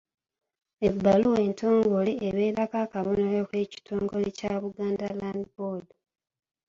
Ebbaluwa 0.87 1.37
entongole 1.47 2.11
ebeerako 2.27 2.77
akabonero 2.85 3.41
k'ekitongole 3.49 4.27
kya 4.37 4.53
Buganda 4.61 5.07
Land 5.19 5.45
Board. 5.55 5.87